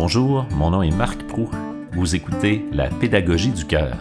Bonjour, 0.00 0.46
mon 0.54 0.70
nom 0.70 0.82
est 0.82 0.94
Marc 0.94 1.24
Prou. 1.24 1.50
Vous 1.90 2.14
écoutez 2.14 2.64
La 2.70 2.88
pédagogie 2.88 3.50
du 3.50 3.64
cœur. 3.64 3.96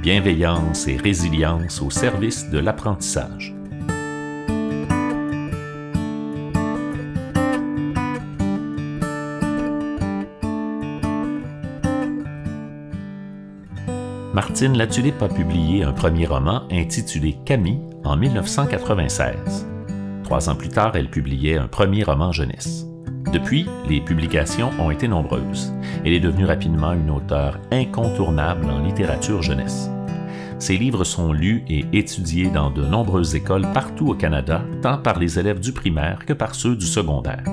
Bienveillance 0.00 0.88
et 0.88 0.96
résilience 0.96 1.82
au 1.82 1.90
service 1.90 2.48
de 2.48 2.58
l'apprentissage. 2.58 3.54
Martine 14.32 14.78
Latulippe 14.78 15.20
a 15.20 15.28
publié 15.28 15.82
un 15.82 15.92
premier 15.92 16.24
roman 16.24 16.62
intitulé 16.70 17.36
Camille 17.44 17.82
en 18.04 18.16
1996. 18.16 19.66
Trois 20.24 20.48
ans 20.48 20.56
plus 20.56 20.70
tard, 20.70 20.96
elle 20.96 21.10
publiait 21.10 21.58
un 21.58 21.68
premier 21.68 22.04
roman 22.04 22.32
jeunesse. 22.32 22.86
Depuis, 23.32 23.66
les 23.88 24.00
publications 24.00 24.70
ont 24.80 24.90
été 24.90 25.06
nombreuses. 25.06 25.72
Elle 26.04 26.14
est 26.14 26.20
devenue 26.20 26.46
rapidement 26.46 26.92
une 26.92 27.10
auteure 27.10 27.58
incontournable 27.70 28.68
en 28.68 28.80
littérature 28.80 29.42
jeunesse. 29.42 29.88
Ses 30.58 30.76
livres 30.76 31.04
sont 31.04 31.32
lus 31.32 31.62
et 31.68 31.86
étudiés 31.92 32.50
dans 32.50 32.70
de 32.70 32.84
nombreuses 32.84 33.34
écoles 33.34 33.66
partout 33.72 34.08
au 34.08 34.14
Canada, 34.14 34.62
tant 34.82 34.98
par 34.98 35.18
les 35.18 35.38
élèves 35.38 35.60
du 35.60 35.72
primaire 35.72 36.26
que 36.26 36.32
par 36.32 36.54
ceux 36.54 36.76
du 36.76 36.86
secondaire. 36.86 37.44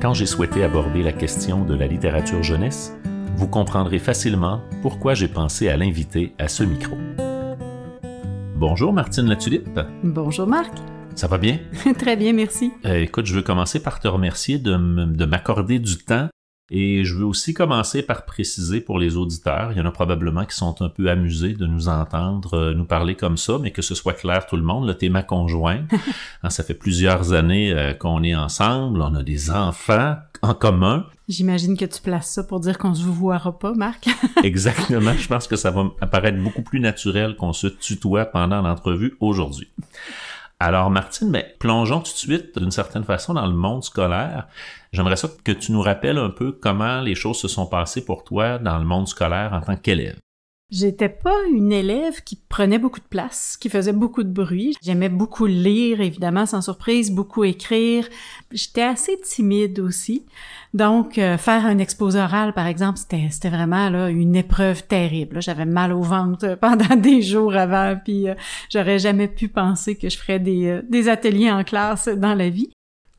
Quand 0.00 0.14
j'ai 0.14 0.26
souhaité 0.26 0.62
aborder 0.62 1.02
la 1.02 1.12
question 1.12 1.64
de 1.64 1.74
la 1.74 1.86
littérature 1.86 2.42
jeunesse, 2.42 2.94
vous 3.36 3.48
comprendrez 3.48 3.98
facilement 3.98 4.60
pourquoi 4.82 5.14
j'ai 5.14 5.28
pensé 5.28 5.68
à 5.68 5.76
l'inviter 5.76 6.34
à 6.38 6.48
ce 6.48 6.62
micro. 6.62 6.96
Bonjour 8.54 8.92
Martine 8.92 9.26
Latulippe. 9.26 9.80
Bonjour 10.02 10.46
Marc. 10.46 10.72
Ça 11.16 11.28
va 11.28 11.38
bien? 11.38 11.58
Très 11.98 12.14
bien, 12.14 12.34
merci. 12.34 12.72
Euh, 12.84 13.00
écoute, 13.00 13.24
je 13.24 13.34
veux 13.34 13.42
commencer 13.42 13.80
par 13.82 14.00
te 14.00 14.06
remercier 14.06 14.58
de 14.58 15.24
m'accorder 15.24 15.78
du 15.78 15.96
temps 15.96 16.28
et 16.70 17.04
je 17.04 17.14
veux 17.14 17.24
aussi 17.24 17.54
commencer 17.54 18.02
par 18.02 18.24
préciser 18.24 18.80
pour 18.80 18.98
les 18.98 19.16
auditeurs, 19.16 19.70
il 19.70 19.78
y 19.78 19.80
en 19.80 19.86
a 19.86 19.92
probablement 19.92 20.44
qui 20.44 20.56
sont 20.56 20.82
un 20.82 20.88
peu 20.88 21.08
amusés 21.08 21.52
de 21.52 21.64
nous 21.64 21.88
entendre 21.88 22.54
euh, 22.54 22.74
nous 22.74 22.84
parler 22.84 23.14
comme 23.14 23.36
ça, 23.36 23.58
mais 23.60 23.70
que 23.70 23.82
ce 23.82 23.94
soit 23.94 24.14
clair 24.14 24.46
tout 24.46 24.56
le 24.56 24.64
monde, 24.64 24.86
le 24.86 24.94
thème 24.94 25.22
conjoint. 25.26 25.84
Hein, 26.42 26.50
ça 26.50 26.62
fait 26.62 26.74
plusieurs 26.74 27.32
années 27.32 27.72
euh, 27.72 27.94
qu'on 27.94 28.22
est 28.22 28.34
ensemble, 28.34 29.00
on 29.00 29.14
a 29.14 29.22
des 29.22 29.50
enfants 29.50 30.16
en 30.42 30.54
commun. 30.54 31.06
J'imagine 31.28 31.76
que 31.76 31.84
tu 31.84 32.00
places 32.02 32.30
ça 32.30 32.44
pour 32.44 32.60
dire 32.60 32.78
qu'on 32.78 32.94
se 32.94 33.04
voira 33.04 33.58
pas, 33.58 33.72
Marc. 33.72 34.08
Exactement, 34.44 35.12
je 35.14 35.26
pense 35.26 35.46
que 35.48 35.56
ça 35.56 35.70
va 35.70 35.86
apparaître 36.00 36.38
beaucoup 36.38 36.62
plus 36.62 36.78
naturel 36.78 37.36
qu'on 37.36 37.52
se 37.52 37.66
tutoie 37.68 38.26
pendant 38.26 38.60
l'entrevue 38.60 39.16
aujourd'hui. 39.20 39.68
Alors, 40.58 40.90
Martine, 40.90 41.30
ben, 41.30 41.44
plongeons 41.58 42.00
tout 42.00 42.12
de 42.12 42.16
suite, 42.16 42.58
d'une 42.58 42.70
certaine 42.70 43.04
façon, 43.04 43.34
dans 43.34 43.46
le 43.46 43.52
monde 43.52 43.84
scolaire. 43.84 44.48
J'aimerais 44.92 45.16
ça 45.16 45.28
que 45.44 45.52
tu 45.52 45.72
nous 45.72 45.82
rappelles 45.82 46.16
un 46.16 46.30
peu 46.30 46.52
comment 46.52 47.02
les 47.02 47.14
choses 47.14 47.38
se 47.38 47.48
sont 47.48 47.66
passées 47.66 48.04
pour 48.04 48.24
toi 48.24 48.58
dans 48.58 48.78
le 48.78 48.84
monde 48.84 49.06
scolaire 49.06 49.52
en 49.52 49.60
tant 49.60 49.76
qu'élève. 49.76 50.18
J'étais 50.68 51.08
pas 51.08 51.36
une 51.52 51.70
élève 51.70 52.24
qui 52.24 52.34
prenait 52.34 52.80
beaucoup 52.80 52.98
de 52.98 53.06
place, 53.06 53.56
qui 53.56 53.68
faisait 53.68 53.92
beaucoup 53.92 54.24
de 54.24 54.32
bruit. 54.32 54.74
J'aimais 54.82 55.08
beaucoup 55.08 55.46
lire, 55.46 56.00
évidemment, 56.00 56.44
sans 56.44 56.60
surprise, 56.60 57.12
beaucoup 57.12 57.44
écrire. 57.44 58.08
J'étais 58.50 58.82
assez 58.82 59.16
timide 59.20 59.78
aussi. 59.78 60.26
Donc, 60.74 61.18
euh, 61.18 61.38
faire 61.38 61.64
un 61.66 61.78
exposé 61.78 62.18
oral, 62.18 62.52
par 62.52 62.66
exemple, 62.66 62.98
c'était, 62.98 63.48
vraiment 63.48 63.88
là, 63.90 64.10
une 64.10 64.34
épreuve 64.34 64.84
terrible. 64.88 65.40
J'avais 65.40 65.66
mal 65.66 65.92
au 65.92 66.02
ventre 66.02 66.54
pendant 66.60 66.96
des 66.96 67.22
jours 67.22 67.54
avant, 67.54 67.96
puis 68.04 68.28
euh, 68.28 68.34
j'aurais 68.68 68.98
jamais 68.98 69.28
pu 69.28 69.46
penser 69.46 69.94
que 69.94 70.08
je 70.08 70.18
ferais 70.18 70.40
des, 70.40 70.66
euh, 70.66 70.82
des 70.88 71.08
ateliers 71.08 71.52
en 71.52 71.62
classe 71.62 72.08
dans 72.08 72.34
la 72.34 72.48
vie. 72.48 72.70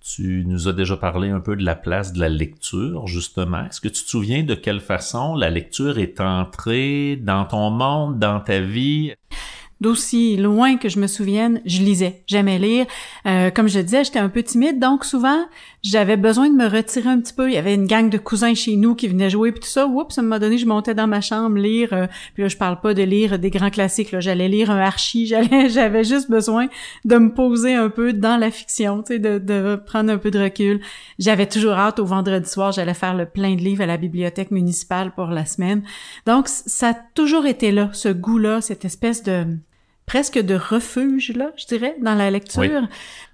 Tu 0.10 0.46
nous 0.48 0.70
as 0.70 0.74
déjà 0.74 0.96
parlé 0.96 1.30
un 1.30 1.42
peu 1.42 1.58
de 1.58 1.66
la 1.66 1.76
place 1.76 2.14
de 2.14 2.22
la 2.22 2.30
lecture, 2.30 3.08
justement. 3.08 3.66
Est-ce 3.66 3.82
que 3.82 3.90
tu 3.90 4.06
te 4.06 4.10
souviens 4.10 4.44
de 4.44 4.56
quelle 4.56 4.80
façon 4.80 5.36
la 5.36 5.50
lecture 5.50 6.00
est 6.00 6.22
entrée 6.22 7.18
dans 7.18 7.44
ton 7.44 7.72
monde, 7.72 8.18
dans 8.18 8.40
ta 8.40 8.62
vie? 8.62 9.14
D'aussi 9.82 10.38
loin 10.38 10.78
que 10.78 10.90
je 10.90 11.00
me 11.00 11.08
souvienne, 11.08 11.62
je 11.66 11.82
lisais, 11.82 12.24
j'aimais 12.28 12.60
lire. 12.60 12.86
Euh, 13.26 13.52
comme 13.52 13.68
je 13.68 13.80
disais, 13.80 14.04
j'étais 14.04 14.20
un 14.20 14.30
peu 14.30 14.44
timide, 14.44 14.80
donc 14.80 15.06
souvent 15.06 15.46
j'avais 15.84 16.18
besoin 16.18 16.50
de 16.50 16.56
me 16.56 16.68
retirer 16.68 17.10
un 17.10 17.20
petit 17.20 17.34
peu. 17.34 17.50
Il 17.50 17.54
y 17.54 17.58
avait 17.58 17.76
une 17.76 17.88
gang 17.88 18.10
de 18.10 18.18
cousins 18.18 18.54
chez 18.56 18.76
nous 18.76 18.96
qui 18.96 19.08
venaient 19.08 19.30
jouer 19.30 19.52
puis 19.52 19.62
tout 19.62 19.68
ça. 19.68 19.88
Oups, 19.88 20.14
ça 20.14 20.22
m'a 20.22 20.40
donné, 20.40 20.58
je 20.58 20.66
montais 20.66 20.94
dans 20.94 21.08
ma 21.08 21.22
chambre 21.22 21.58
lire. 21.58 21.94
Euh, 21.94 22.08
puis 22.34 22.44
là, 22.44 22.50
je 22.50 22.58
parle 22.58 22.82
pas 22.82 22.94
de 22.94 23.04
lire 23.04 23.40
des 23.40 23.50
grands 23.50 23.70
classiques. 23.70 24.12
Là, 24.12 24.20
j'allais 24.20 24.50
lire 24.50 24.70
un 24.72 24.80
archi. 24.80 25.26
J'allais, 25.38 25.70
j'avais 25.70 26.04
juste 26.04 26.30
besoin 26.30 26.68
de 27.06 27.18
me 27.18 27.34
poser 27.34 27.74
un 27.74 27.90
peu 27.90 28.14
dans 28.14 28.38
la 28.38 28.50
fiction, 28.50 29.04
tu 29.04 29.14
sais, 29.14 29.20
de, 29.20 29.40
de 29.40 29.76
prendre 29.76 30.12
un 30.12 30.18
peu 30.18 30.32
de 30.32 30.40
recul. 30.40 30.82
J'avais 31.20 31.48
toujours 31.48 31.74
hâte 31.74 32.00
au 32.00 32.06
vendredi 32.06 32.50
soir, 32.50 32.72
j'allais 32.72 32.94
faire 32.94 33.14
le 33.14 33.26
plein 33.26 33.56
de 33.56 33.62
livres 33.62 33.84
à 33.84 33.86
la 33.86 33.98
bibliothèque 33.98 34.52
municipale 34.52 35.12
pour 35.14 35.28
la 35.28 35.46
semaine. 35.46 35.84
Donc, 36.26 36.48
ça 36.48 36.90
a 36.90 36.94
toujours 36.94 37.46
été 37.46 37.72
là, 37.72 37.90
ce 37.94 38.10
goût-là, 38.10 38.62
cette 38.62 38.86
espèce 38.86 39.24
de 39.24 39.46
presque 40.08 40.40
de 40.40 40.56
refuge, 40.56 41.34
là, 41.36 41.52
je 41.58 41.68
dirais, 41.68 41.96
dans 42.02 42.16
la 42.16 42.32
lecture. 42.32 42.88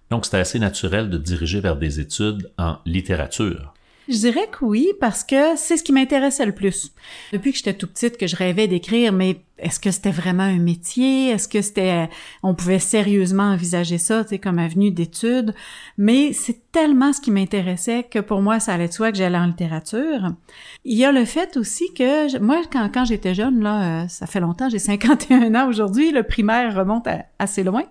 Donc, 0.09 0.25
c'était 0.25 0.37
assez 0.37 0.59
naturel 0.59 1.09
de 1.09 1.17
diriger 1.17 1.61
vers 1.61 1.77
des 1.77 2.01
études 2.01 2.51
en 2.57 2.77
littérature. 2.85 3.72
Je 4.09 4.17
dirais 4.17 4.47
que 4.51 4.65
oui, 4.65 4.89
parce 4.99 5.23
que 5.23 5.55
c'est 5.55 5.77
ce 5.77 5.83
qui 5.83 5.93
m'intéressait 5.93 6.45
le 6.45 6.51
plus. 6.51 6.93
Depuis 7.31 7.51
que 7.51 7.57
j'étais 7.57 7.73
tout 7.73 7.87
petite, 7.87 8.17
que 8.17 8.27
je 8.27 8.35
rêvais 8.35 8.67
d'écrire, 8.67 9.13
mais 9.13 9.41
est-ce 9.57 9.79
que 9.79 9.91
c'était 9.91 10.11
vraiment 10.11 10.43
un 10.43 10.59
métier? 10.59 11.29
Est-ce 11.29 11.47
que 11.47 11.61
c'était, 11.61 12.09
on 12.41 12.53
pouvait 12.53 12.79
sérieusement 12.79 13.43
envisager 13.43 13.97
ça, 13.97 14.23
tu 14.23 14.31
sais, 14.31 14.39
comme 14.39 14.59
avenue 14.59 14.91
d'études? 14.91 15.53
Mais 15.97 16.33
c'est 16.33 16.71
tellement 16.73 17.13
ce 17.13 17.21
qui 17.21 17.31
m'intéressait 17.31 18.03
que 18.03 18.19
pour 18.19 18.41
moi, 18.41 18.59
ça 18.59 18.73
allait 18.73 18.89
de 18.89 18.93
soi 18.93 19.11
que 19.11 19.17
j'allais 19.17 19.37
en 19.37 19.45
littérature. 19.45 20.33
Il 20.83 20.97
y 20.97 21.05
a 21.05 21.13
le 21.13 21.23
fait 21.23 21.55
aussi 21.55 21.93
que, 21.93 22.37
moi, 22.39 22.61
quand, 22.71 22.89
quand 22.93 23.05
j'étais 23.05 23.33
jeune, 23.33 23.61
là, 23.61 24.03
euh, 24.03 24.07
ça 24.09 24.27
fait 24.27 24.41
longtemps, 24.41 24.69
j'ai 24.69 24.79
51 24.79 25.55
ans 25.55 25.69
aujourd'hui, 25.69 26.11
le 26.11 26.23
primaire 26.23 26.75
remonte 26.75 27.07
assez 27.39 27.63
loin. 27.63 27.83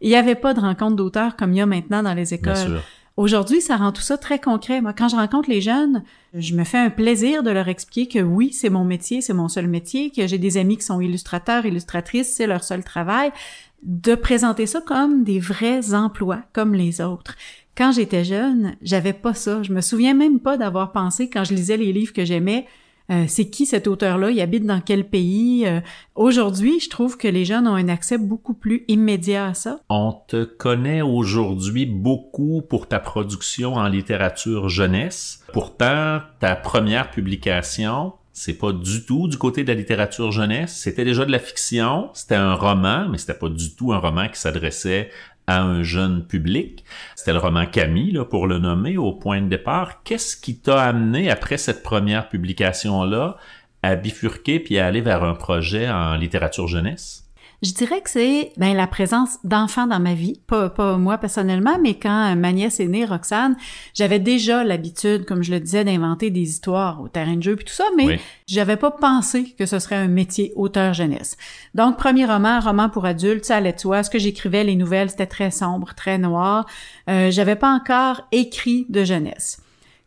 Il 0.00 0.08
n'y 0.08 0.16
avait 0.16 0.36
pas 0.36 0.54
de 0.54 0.60
rencontre 0.60 0.94
d'auteurs 0.94 1.34
comme 1.34 1.52
il 1.52 1.56
y 1.56 1.60
a 1.60 1.66
maintenant 1.66 2.04
dans 2.04 2.14
les 2.14 2.32
écoles. 2.32 2.80
Aujourd'hui, 3.18 3.60
ça 3.60 3.76
rend 3.76 3.90
tout 3.90 4.00
ça 4.00 4.16
très 4.16 4.38
concret. 4.38 4.80
Moi, 4.80 4.92
quand 4.92 5.08
je 5.08 5.16
rencontre 5.16 5.50
les 5.50 5.60
jeunes, 5.60 6.04
je 6.34 6.54
me 6.54 6.62
fais 6.62 6.78
un 6.78 6.88
plaisir 6.88 7.42
de 7.42 7.50
leur 7.50 7.66
expliquer 7.66 8.06
que 8.06 8.24
oui, 8.24 8.52
c'est 8.52 8.70
mon 8.70 8.84
métier, 8.84 9.22
c'est 9.22 9.34
mon 9.34 9.48
seul 9.48 9.66
métier, 9.66 10.12
que 10.12 10.28
j'ai 10.28 10.38
des 10.38 10.56
amis 10.56 10.76
qui 10.76 10.84
sont 10.84 11.00
illustrateurs, 11.00 11.66
illustratrices, 11.66 12.32
c'est 12.32 12.46
leur 12.46 12.62
seul 12.62 12.84
travail, 12.84 13.32
de 13.82 14.14
présenter 14.14 14.66
ça 14.66 14.80
comme 14.80 15.24
des 15.24 15.40
vrais 15.40 15.94
emplois, 15.94 16.42
comme 16.52 16.74
les 16.74 17.00
autres. 17.00 17.34
Quand 17.76 17.90
j'étais 17.90 18.22
jeune, 18.22 18.76
j'avais 18.82 19.14
pas 19.14 19.34
ça. 19.34 19.64
Je 19.64 19.72
me 19.72 19.80
souviens 19.80 20.14
même 20.14 20.38
pas 20.38 20.56
d'avoir 20.56 20.92
pensé, 20.92 21.28
quand 21.28 21.42
je 21.42 21.54
lisais 21.54 21.76
les 21.76 21.92
livres 21.92 22.12
que 22.12 22.24
j'aimais, 22.24 22.68
euh, 23.10 23.24
c'est 23.26 23.48
qui 23.48 23.64
cet 23.64 23.86
auteur-là, 23.86 24.30
il 24.30 24.40
habite 24.40 24.66
dans 24.66 24.80
quel 24.80 25.08
pays? 25.08 25.66
Euh, 25.66 25.80
aujourd'hui, 26.14 26.78
je 26.80 26.90
trouve 26.90 27.16
que 27.16 27.28
les 27.28 27.44
jeunes 27.44 27.66
ont 27.66 27.74
un 27.74 27.88
accès 27.88 28.18
beaucoup 28.18 28.54
plus 28.54 28.84
immédiat 28.88 29.46
à 29.46 29.54
ça. 29.54 29.80
On 29.88 30.12
te 30.12 30.44
connaît 30.44 31.00
aujourd'hui 31.00 31.86
beaucoup 31.86 32.62
pour 32.62 32.86
ta 32.86 32.98
production 32.98 33.74
en 33.74 33.88
littérature 33.88 34.68
jeunesse. 34.68 35.42
Pourtant, 35.52 36.20
ta 36.40 36.54
première 36.54 37.10
publication, 37.10 38.12
c'est 38.32 38.58
pas 38.58 38.72
du 38.72 39.04
tout 39.04 39.26
du 39.26 39.38
côté 39.38 39.64
de 39.64 39.68
la 39.68 39.74
littérature 39.74 40.30
jeunesse. 40.30 40.76
C'était 40.76 41.04
déjà 41.04 41.24
de 41.24 41.32
la 41.32 41.38
fiction. 41.38 42.10
C'était 42.12 42.34
un 42.34 42.54
roman, 42.54 43.08
mais 43.08 43.18
c'était 43.18 43.34
pas 43.34 43.48
du 43.48 43.74
tout 43.74 43.92
un 43.92 43.98
roman 43.98 44.28
qui 44.28 44.38
s'adressait 44.38 45.10
à 45.48 45.62
un 45.62 45.82
jeune 45.82 46.24
public. 46.24 46.84
C'était 47.16 47.32
le 47.32 47.38
roman 47.38 47.66
Camille, 47.66 48.12
là, 48.12 48.24
pour 48.24 48.46
le 48.46 48.58
nommer, 48.58 48.96
au 48.96 49.12
point 49.12 49.40
de 49.40 49.48
départ. 49.48 50.02
Qu'est-ce 50.04 50.36
qui 50.36 50.60
t'a 50.60 50.82
amené, 50.82 51.30
après 51.30 51.56
cette 51.56 51.82
première 51.82 52.28
publication-là, 52.28 53.36
à 53.82 53.96
bifurquer 53.96 54.60
puis 54.60 54.78
à 54.78 54.86
aller 54.86 55.00
vers 55.00 55.24
un 55.24 55.34
projet 55.34 55.88
en 55.88 56.14
littérature 56.16 56.68
jeunesse? 56.68 57.27
Je 57.60 57.72
dirais 57.72 58.00
que 58.00 58.08
c'est 58.08 58.52
ben, 58.56 58.76
la 58.76 58.86
présence 58.86 59.38
d'enfants 59.42 59.88
dans 59.88 59.98
ma 59.98 60.14
vie, 60.14 60.40
pas, 60.46 60.70
pas 60.70 60.96
moi 60.96 61.18
personnellement, 61.18 61.76
mais 61.82 61.94
quand 61.94 62.36
ma 62.36 62.52
nièce 62.52 62.78
est 62.78 62.86
née, 62.86 63.04
Roxane, 63.04 63.56
j'avais 63.94 64.20
déjà 64.20 64.62
l'habitude, 64.62 65.24
comme 65.24 65.42
je 65.42 65.50
le 65.50 65.58
disais, 65.58 65.82
d'inventer 65.82 66.30
des 66.30 66.42
histoires 66.42 67.02
au 67.02 67.08
terrain 67.08 67.34
de 67.34 67.42
jeu 67.42 67.56
puis 67.56 67.64
tout 67.64 67.74
ça, 67.74 67.86
mais 67.96 68.20
j'avais 68.46 68.76
pas 68.76 68.92
pensé 68.92 69.56
que 69.58 69.66
ce 69.66 69.80
serait 69.80 69.96
un 69.96 70.06
métier 70.06 70.52
auteur 70.54 70.94
jeunesse. 70.94 71.36
Donc, 71.74 71.96
premier 71.96 72.26
roman, 72.26 72.60
roman 72.60 72.90
pour 72.90 73.06
adultes, 73.06 73.44
ça 73.44 73.56
allait 73.56 73.72
de 73.72 73.80
soi. 73.80 74.04
Ce 74.04 74.10
que 74.10 74.20
j'écrivais, 74.20 74.62
les 74.62 74.76
nouvelles, 74.76 75.10
c'était 75.10 75.26
très 75.26 75.50
sombre, 75.50 75.94
très 75.96 76.16
noir. 76.16 76.64
Euh, 77.10 77.32
j'avais 77.32 77.56
pas 77.56 77.74
encore 77.74 78.22
écrit 78.30 78.86
de 78.88 79.02
jeunesse. 79.02 79.60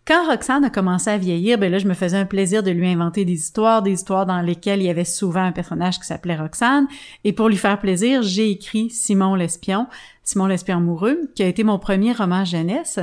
Quand 0.07 0.27
Roxane 0.27 0.65
a 0.65 0.71
commencé 0.71 1.12
à 1.12 1.18
vieillir, 1.19 1.59
ben 1.59 1.71
là, 1.71 1.77
je 1.77 1.88
me 1.88 1.94
faisais 1.94 2.18
un 2.18 2.25
plaisir 2.25 2.63
de 2.63 2.71
lui 2.71 2.88
inventer 2.88 3.24
des 3.24 3.33
histoires, 3.33 3.83
des 3.83 3.92
histoires 3.92 4.25
dans 4.25 4.42
lesquelles 4.42 4.81
il 4.81 4.86
y 4.86 4.89
avait 4.89 5.06
souvent 5.06 5.44
un 5.44 5.51
personnage 5.51 6.00
qui 6.00 6.07
s'appelait 6.07 6.36
Roxane. 6.36 6.88
Et 7.24 7.33
pour 7.33 7.50
lui 7.50 7.56
faire 7.57 7.80
plaisir, 7.80 8.24
j'ai 8.24 8.50
écrit 8.50 8.89
Simon 8.89 9.36
l'espion, 9.36 9.86
Simon 10.24 10.48
l'espion 10.48 10.77
amoureux, 10.77 11.30
qui 11.36 11.44
a 11.44 11.48
été 11.48 11.63
mon 11.63 11.77
premier 11.77 12.13
roman 12.13 12.45
jeunesse. 12.45 12.98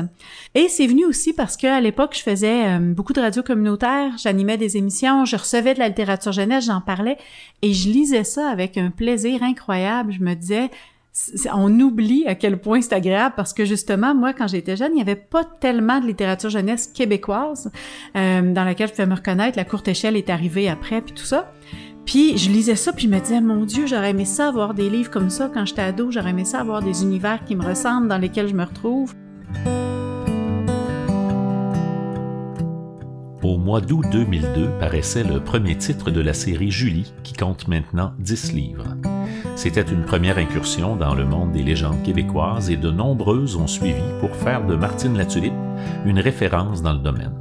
Et 0.56 0.68
c'est 0.68 0.88
venu 0.88 1.04
aussi 1.04 1.32
parce 1.32 1.56
qu'à 1.56 1.80
l'époque, 1.80 2.16
je 2.16 2.22
faisais 2.22 2.66
euh, 2.66 2.78
beaucoup 2.80 3.12
de 3.12 3.20
radio 3.20 3.44
communautaire, 3.44 4.10
j'animais 4.20 4.56
des 4.56 4.76
émissions, 4.76 5.24
je 5.24 5.36
recevais 5.36 5.74
de 5.74 5.78
la 5.78 5.88
littérature 5.88 6.32
jeunesse, 6.32 6.66
j'en 6.66 6.80
parlais, 6.80 7.16
et 7.62 7.72
je 7.74 7.88
lisais 7.90 8.24
ça 8.24 8.50
avec 8.50 8.76
un 8.76 8.90
plaisir 8.90 9.44
incroyable. 9.44 10.12
Je 10.12 10.20
me 10.20 10.34
disais, 10.34 10.68
on 11.52 11.80
oublie 11.80 12.24
à 12.26 12.34
quel 12.34 12.60
point 12.60 12.80
c'est 12.80 12.92
agréable 12.92 13.34
parce 13.36 13.52
que 13.52 13.64
justement, 13.64 14.14
moi, 14.14 14.32
quand 14.32 14.46
j'étais 14.46 14.76
jeune, 14.76 14.92
il 14.92 14.96
n'y 14.96 15.02
avait 15.02 15.16
pas 15.16 15.44
tellement 15.44 16.00
de 16.00 16.06
littérature 16.06 16.50
jeunesse 16.50 16.86
québécoise 16.86 17.70
euh, 18.16 18.52
dans 18.52 18.64
laquelle 18.64 18.88
je 18.88 18.92
pouvais 18.92 19.06
me 19.06 19.14
reconnaître. 19.14 19.56
La 19.56 19.64
courte 19.64 19.88
échelle 19.88 20.16
est 20.16 20.30
arrivée 20.30 20.68
après, 20.68 21.00
puis 21.00 21.14
tout 21.14 21.24
ça. 21.24 21.52
Puis 22.04 22.38
je 22.38 22.50
lisais 22.50 22.76
ça, 22.76 22.92
puis 22.92 23.04
je 23.04 23.10
me 23.10 23.20
disais, 23.20 23.40
mon 23.40 23.64
Dieu, 23.64 23.86
j'aurais 23.86 24.10
aimé 24.10 24.24
ça 24.24 24.48
avoir 24.48 24.72
des 24.72 24.88
livres 24.88 25.10
comme 25.10 25.28
ça 25.28 25.50
quand 25.52 25.66
j'étais 25.66 25.82
ado, 25.82 26.10
j'aurais 26.10 26.30
aimé 26.30 26.44
ça 26.44 26.60
avoir 26.60 26.82
des 26.82 27.02
univers 27.02 27.44
qui 27.44 27.54
me 27.54 27.64
ressemblent, 27.64 28.08
dans 28.08 28.16
lesquels 28.16 28.48
je 28.48 28.54
me 28.54 28.64
retrouve. 28.64 29.14
Au 33.42 33.56
mois 33.56 33.80
d'août 33.80 34.06
2002 34.10 34.78
paraissait 34.80 35.24
le 35.24 35.40
premier 35.40 35.76
titre 35.76 36.10
de 36.10 36.20
la 36.20 36.32
série 36.32 36.70
Julie, 36.70 37.12
qui 37.22 37.34
compte 37.34 37.68
maintenant 37.68 38.12
10 38.18 38.52
livres. 38.52 38.96
C'était 39.58 39.82
une 39.82 40.04
première 40.04 40.38
incursion 40.38 40.94
dans 40.94 41.16
le 41.16 41.24
monde 41.24 41.50
des 41.50 41.64
légendes 41.64 42.00
québécoises 42.04 42.70
et 42.70 42.76
de 42.76 42.92
nombreuses 42.92 43.56
ont 43.56 43.66
suivi 43.66 44.04
pour 44.20 44.30
faire 44.36 44.64
de 44.64 44.76
Martine 44.76 45.16
Latulippe 45.16 45.52
une 46.06 46.20
référence 46.20 46.80
dans 46.80 46.92
le 46.92 47.00
domaine. 47.00 47.34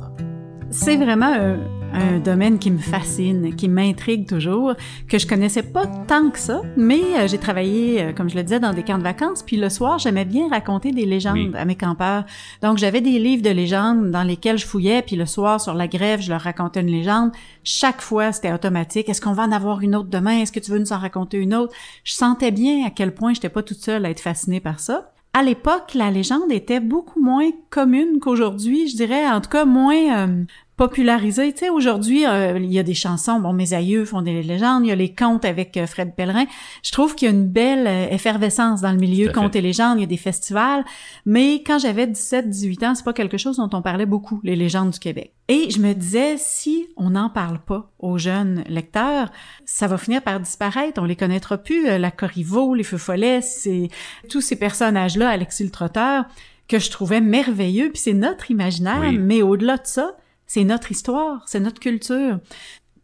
C'est 0.71 0.97
vraiment 0.97 1.31
un, 1.31 1.57
un 1.93 2.19
domaine 2.19 2.59
qui 2.59 2.71
me 2.71 2.77
fascine, 2.77 3.55
qui 3.55 3.67
m'intrigue 3.69 4.27
toujours, 4.27 4.73
que 5.07 5.17
je 5.17 5.27
connaissais 5.27 5.63
pas 5.63 5.85
tant 6.07 6.29
que 6.29 6.39
ça, 6.39 6.61
mais 6.75 7.01
euh, 7.17 7.27
j'ai 7.27 7.37
travaillé, 7.37 8.01
euh, 8.01 8.13
comme 8.13 8.29
je 8.29 8.35
le 8.35 8.43
disais, 8.43 8.59
dans 8.59 8.73
des 8.73 8.83
camps 8.83 8.97
de 8.97 9.03
vacances, 9.03 9.43
puis 9.43 9.57
le 9.57 9.69
soir, 9.69 9.99
j'aimais 9.99 10.25
bien 10.25 10.49
raconter 10.49 10.91
des 10.91 11.05
légendes 11.05 11.55
à 11.55 11.65
mes 11.65 11.75
campeurs. 11.75 12.25
Donc, 12.61 12.77
j'avais 12.77 13.01
des 13.01 13.19
livres 13.19 13.43
de 13.43 13.49
légendes 13.49 14.11
dans 14.11 14.23
lesquels 14.23 14.57
je 14.57 14.65
fouillais, 14.65 15.01
puis 15.01 15.15
le 15.15 15.25
soir, 15.25 15.61
sur 15.61 15.73
la 15.73 15.87
grève, 15.87 16.21
je 16.21 16.29
leur 16.29 16.41
racontais 16.41 16.81
une 16.81 16.91
légende. 16.91 17.31
Chaque 17.63 18.01
fois, 18.01 18.31
c'était 18.31 18.53
automatique. 18.53 19.09
Est-ce 19.09 19.21
qu'on 19.21 19.33
va 19.33 19.43
en 19.43 19.51
avoir 19.51 19.81
une 19.81 19.95
autre 19.95 20.09
demain? 20.09 20.39
Est-ce 20.39 20.51
que 20.51 20.59
tu 20.59 20.71
veux 20.71 20.79
nous 20.79 20.93
en 20.93 20.99
raconter 20.99 21.37
une 21.37 21.55
autre? 21.55 21.73
Je 22.03 22.13
sentais 22.13 22.51
bien 22.51 22.85
à 22.85 22.89
quel 22.89 23.13
point 23.13 23.33
j'étais 23.33 23.49
pas 23.49 23.63
toute 23.63 23.79
seule 23.79 24.05
à 24.05 24.09
être 24.09 24.19
fascinée 24.19 24.59
par 24.59 24.79
ça. 24.79 25.13
À 25.33 25.43
l'époque, 25.43 25.93
la 25.93 26.09
légende 26.09 26.51
était 26.51 26.79
beaucoup 26.79 27.21
moins 27.21 27.51
commune 27.69 28.17
qu'aujourd'hui, 28.19 28.87
je 28.87 28.95
dirais, 28.95 29.27
en 29.27 29.39
tout 29.39 29.51
cas 29.51 29.65
moins 29.65 30.27
euh, 30.27 30.43
popularisé. 30.77 31.51
Tu 31.53 31.59
sais, 31.59 31.69
aujourd'hui, 31.69 32.25
euh, 32.27 32.59
il 32.59 32.71
y 32.71 32.77
a 32.77 32.83
des 32.83 32.93
chansons. 32.93 33.39
Bon, 33.39 33.51
mes 33.51 33.73
aïeux 33.73 34.05
font 34.05 34.21
des 34.21 34.43
légendes. 34.43 34.85
Il 34.85 34.89
y 34.89 34.91
a 34.91 34.95
les 34.95 35.13
contes 35.13 35.43
avec 35.43 35.75
euh, 35.75 35.87
Fred 35.87 36.13
Pellerin. 36.15 36.45
Je 36.83 36.91
trouve 36.91 37.15
qu'il 37.15 37.27
y 37.27 37.31
a 37.31 37.33
une 37.33 37.47
belle 37.47 37.87
euh, 37.87 38.07
effervescence 38.11 38.81
dans 38.81 38.91
le 38.91 38.99
milieu 38.99 39.31
contes 39.31 39.55
et 39.55 39.61
légendes. 39.61 39.97
Il 39.97 40.01
y 40.01 40.03
a 40.03 40.07
des 40.07 40.17
festivals. 40.17 40.85
Mais 41.25 41.63
quand 41.65 41.79
j'avais 41.79 42.05
17, 42.05 42.49
18 42.49 42.83
ans, 42.83 42.95
c'est 42.95 43.03
pas 43.03 43.13
quelque 43.13 43.37
chose 43.37 43.57
dont 43.57 43.69
on 43.73 43.81
parlait 43.81 44.05
beaucoup, 44.05 44.39
les 44.43 44.55
légendes 44.55 44.91
du 44.91 44.99
Québec. 44.99 45.33
Et 45.47 45.71
je 45.71 45.79
me 45.79 45.93
disais, 45.93 46.35
si 46.37 46.87
on 46.95 47.09
n'en 47.09 47.31
parle 47.31 47.57
pas 47.57 47.91
aux 47.97 48.19
jeunes 48.19 48.63
lecteurs, 48.69 49.31
ça 49.65 49.87
va 49.87 49.97
finir 49.97 50.21
par 50.21 50.39
disparaître. 50.39 51.01
On 51.01 51.05
les 51.05 51.15
connaîtra 51.15 51.57
plus. 51.57 51.85
La 51.97 52.11
Corriveau, 52.11 52.75
les 52.75 52.83
Feux 52.83 52.97
Follets, 52.99 53.41
c'est 53.41 53.89
tous 54.29 54.41
ces 54.41 54.57
personnages-là, 54.57 55.29
Alexis 55.29 55.63
le 55.63 55.71
Trotteur, 55.71 56.25
que 56.67 56.77
je 56.77 56.91
trouvais 56.91 57.21
merveilleux. 57.21 57.89
Puis 57.89 58.01
c'est 58.03 58.13
notre 58.13 58.51
imaginaire. 58.51 59.11
Mais 59.13 59.41
au-delà 59.41 59.77
de 59.77 59.85
ça, 59.87 60.17
c'est 60.47 60.63
notre 60.63 60.91
histoire, 60.91 61.43
c'est 61.47 61.59
notre 61.59 61.79
culture. 61.79 62.39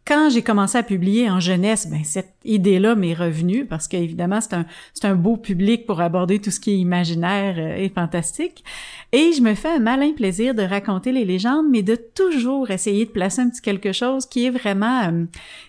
Quand 0.06 0.28
j'ai 0.28 0.42
commencé 0.42 0.76
à 0.76 0.82
publier 0.82 1.30
en 1.30 1.40
jeunesse, 1.40 1.88
ben 1.88 2.04
cette 2.04 2.34
idée-là 2.44 2.94
m'est 2.94 3.14
revenue 3.14 3.64
parce 3.64 3.88
qu'évidemment 3.88 4.42
c'est 4.42 4.52
un 4.52 4.66
c'est 4.92 5.06
un 5.06 5.14
beau 5.14 5.38
public 5.38 5.86
pour 5.86 6.02
aborder 6.02 6.40
tout 6.40 6.50
ce 6.50 6.60
qui 6.60 6.72
est 6.72 6.76
imaginaire 6.76 7.54
euh, 7.56 7.76
et 7.76 7.88
fantastique. 7.88 8.64
Et 9.12 9.32
je 9.32 9.40
me 9.40 9.54
fais 9.54 9.70
un 9.70 9.78
malin 9.78 10.12
plaisir 10.12 10.54
de 10.54 10.62
raconter 10.62 11.10
les 11.10 11.24
légendes, 11.24 11.66
mais 11.70 11.82
de 11.82 11.94
toujours 11.94 12.70
essayer 12.70 13.06
de 13.06 13.10
placer 13.10 13.40
un 13.40 13.48
petit 13.48 13.62
quelque 13.62 13.92
chose 13.92 14.26
qui 14.26 14.44
est 14.44 14.50
vraiment 14.50 15.04
euh, 15.04 15.24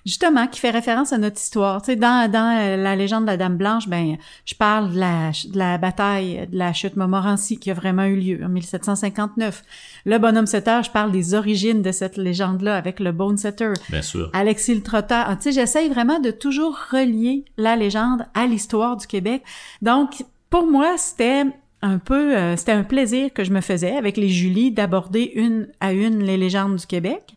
justement 0.06 0.48
qui 0.48 0.60
fait 0.60 0.72
référence 0.72 1.14
à 1.14 1.18
notre 1.18 1.38
histoire. 1.38 1.82
Tu 1.82 1.92
sais, 1.92 1.96
dans 1.96 2.30
dans 2.30 2.60
euh, 2.60 2.76
la 2.76 2.98
légende 2.98 3.24
de 3.24 3.28
la 3.28 3.38
Dame 3.38 3.56
Blanche, 3.56 3.88
ben 3.88 4.18
je 4.44 4.56
parle 4.56 4.94
de 4.94 5.00
la 5.00 5.32
de 5.32 5.58
la 5.58 5.78
bataille 5.78 6.46
de 6.52 6.58
la 6.58 6.74
chute 6.74 6.98
Montmorency 6.98 7.58
qui 7.58 7.72
a 7.72 7.74
vraiment 7.74 8.04
eu 8.04 8.18
lieu 8.18 8.44
en 8.44 8.50
1759. 8.50 9.64
Le 10.04 10.18
bonhomme 10.18 10.46
setter, 10.46 10.82
je 10.84 10.92
parle 10.92 11.14
des 11.14 11.36
origines 11.36 11.82
de 11.82 11.94
cette 11.94 12.18
légende-là 12.18 12.76
avec 12.76 13.00
le 13.00 13.14
bone 13.14 13.38
setter. 13.38 13.72
Bien 13.90 14.02
sûr. 14.02 14.25
Alexis 14.34 14.76
le 14.76 14.82
trotteur. 14.82 15.28
Tu 15.38 15.44
sais, 15.44 15.52
j'essaye 15.52 15.90
vraiment 15.90 16.20
de 16.20 16.32
toujours 16.32 16.78
relier 16.92 17.46
la 17.58 17.76
légende 17.76 18.26
à 18.34 18.46
l'histoire 18.46 18.98
du 18.98 19.08
Québec. 19.08 19.44
Donc, 19.82 20.24
pour 20.50 20.66
moi, 20.66 20.98
c'était 20.98 21.46
un 21.82 22.00
peu, 22.00 22.36
euh, 22.36 22.58
c'était 22.58 22.72
un 22.72 22.84
plaisir 22.84 23.32
que 23.34 23.44
je 23.44 23.52
me 23.52 23.62
faisais 23.62 23.96
avec 23.96 24.18
les 24.18 24.30
Julie 24.30 24.72
d'aborder 24.72 25.32
une 25.36 25.68
à 25.80 25.94
une 25.94 26.24
les 26.24 26.38
légendes 26.38 26.78
du 26.78 26.86
Québec. 26.88 27.36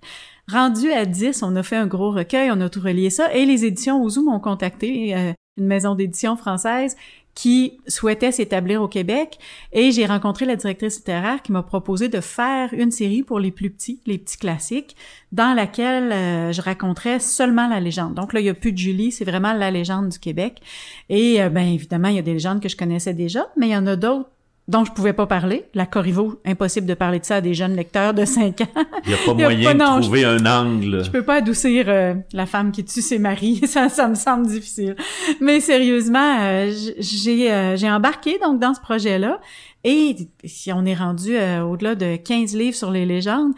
Rendu 0.50 0.90
à 0.92 1.04
10, 1.04 1.42
on 1.42 1.54
a 1.56 1.62
fait 1.62 1.76
un 1.76 1.86
gros 1.86 2.10
recueil, 2.10 2.50
on 2.50 2.60
a 2.60 2.70
tout 2.70 2.80
relié 2.80 3.10
ça, 3.10 3.32
et 3.34 3.44
les 3.44 3.66
éditions 3.66 4.02
Ouzou 4.02 4.24
m'ont 4.24 4.40
contacté, 4.40 5.14
euh, 5.14 5.32
une 5.58 5.66
maison 5.66 5.94
d'édition 5.94 6.36
française, 6.36 6.96
qui 7.38 7.78
souhaitait 7.86 8.32
s'établir 8.32 8.82
au 8.82 8.88
Québec 8.88 9.38
et 9.72 9.92
j'ai 9.92 10.06
rencontré 10.06 10.44
la 10.44 10.56
directrice 10.56 10.96
littéraire 10.96 11.40
qui 11.40 11.52
m'a 11.52 11.62
proposé 11.62 12.08
de 12.08 12.20
faire 12.20 12.70
une 12.72 12.90
série 12.90 13.22
pour 13.22 13.38
les 13.38 13.52
plus 13.52 13.70
petits, 13.70 14.00
les 14.06 14.18
petits 14.18 14.38
classiques, 14.38 14.96
dans 15.30 15.54
laquelle 15.54 16.10
euh, 16.10 16.50
je 16.50 16.60
raconterais 16.60 17.20
seulement 17.20 17.68
la 17.68 17.78
légende. 17.78 18.14
Donc 18.14 18.32
là, 18.32 18.40
il 18.40 18.46
y 18.46 18.48
a 18.48 18.54
plus 18.54 18.72
de 18.72 18.78
Julie, 18.78 19.12
c'est 19.12 19.24
vraiment 19.24 19.52
la 19.52 19.70
légende 19.70 20.08
du 20.08 20.18
Québec. 20.18 20.60
Et 21.10 21.40
euh, 21.40 21.48
ben 21.48 21.64
évidemment, 21.64 22.08
il 22.08 22.16
y 22.16 22.18
a 22.18 22.22
des 22.22 22.32
légendes 22.32 22.60
que 22.60 22.68
je 22.68 22.76
connaissais 22.76 23.14
déjà, 23.14 23.46
mais 23.56 23.68
il 23.68 23.72
y 23.72 23.76
en 23.76 23.86
a 23.86 23.94
d'autres 23.94 24.30
dont 24.68 24.84
je 24.84 24.92
pouvais 24.92 25.14
pas 25.14 25.26
parler. 25.26 25.64
La 25.74 25.86
Corriveau, 25.86 26.40
impossible 26.44 26.86
de 26.86 26.94
parler 26.94 27.18
de 27.18 27.24
ça 27.24 27.36
à 27.36 27.40
des 27.40 27.54
jeunes 27.54 27.74
lecteurs 27.74 28.12
de 28.12 28.24
5 28.26 28.60
ans. 28.60 28.66
Il 29.04 29.08
n'y 29.08 29.14
a 29.14 29.18
pas 29.24 29.34
moyen 29.34 29.74
de 29.74 30.00
trouver 30.02 30.24
un 30.24 30.44
angle. 30.44 31.02
Je 31.04 31.10
peux 31.10 31.24
pas 31.24 31.36
adoucir 31.36 31.86
euh, 31.88 32.14
la 32.34 32.44
femme 32.44 32.70
qui 32.70 32.84
tue 32.84 33.00
ses 33.00 33.18
maris, 33.18 33.62
ça, 33.66 33.88
ça 33.88 34.06
me 34.06 34.14
semble 34.14 34.46
difficile. 34.46 34.94
Mais 35.40 35.60
sérieusement, 35.60 36.38
euh, 36.40 36.70
j'ai 36.98 37.50
euh, 37.50 37.76
j'ai 37.76 37.90
embarqué 37.90 38.38
donc 38.42 38.60
dans 38.60 38.74
ce 38.74 38.80
projet-là 38.80 39.40
et 39.84 40.16
si 40.44 40.72
on 40.72 40.84
est 40.84 40.94
rendu 40.94 41.36
au-delà 41.62 41.94
de 41.94 42.16
15 42.16 42.54
livres 42.56 42.76
sur 42.76 42.90
les 42.90 43.06
légendes, 43.06 43.52